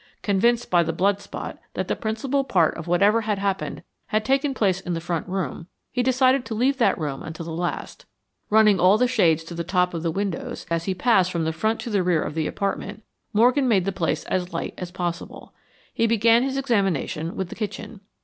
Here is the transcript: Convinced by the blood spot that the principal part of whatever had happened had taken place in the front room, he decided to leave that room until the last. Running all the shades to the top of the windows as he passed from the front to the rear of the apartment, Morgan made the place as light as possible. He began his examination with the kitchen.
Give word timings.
Convinced 0.23 0.71
by 0.71 0.81
the 0.81 0.93
blood 0.93 1.21
spot 1.21 1.59
that 1.75 1.87
the 1.87 1.95
principal 1.95 2.43
part 2.43 2.73
of 2.75 2.87
whatever 2.87 3.21
had 3.21 3.37
happened 3.37 3.83
had 4.07 4.25
taken 4.25 4.55
place 4.55 4.79
in 4.81 4.93
the 4.95 4.99
front 4.99 5.27
room, 5.29 5.67
he 5.91 6.01
decided 6.01 6.43
to 6.43 6.55
leave 6.55 6.77
that 6.79 6.97
room 6.97 7.21
until 7.21 7.45
the 7.45 7.51
last. 7.51 8.07
Running 8.49 8.79
all 8.79 8.97
the 8.97 9.07
shades 9.07 9.43
to 9.43 9.53
the 9.53 9.63
top 9.63 9.93
of 9.93 10.01
the 10.01 10.09
windows 10.09 10.65
as 10.71 10.85
he 10.85 10.95
passed 10.95 11.31
from 11.31 11.43
the 11.43 11.53
front 11.53 11.79
to 11.81 11.91
the 11.91 12.01
rear 12.01 12.23
of 12.23 12.33
the 12.33 12.47
apartment, 12.47 13.03
Morgan 13.31 13.67
made 13.67 13.85
the 13.85 13.91
place 13.91 14.23
as 14.23 14.51
light 14.51 14.73
as 14.75 14.89
possible. 14.89 15.53
He 15.93 16.07
began 16.07 16.41
his 16.41 16.57
examination 16.57 17.35
with 17.35 17.49
the 17.49 17.55
kitchen. 17.55 18.01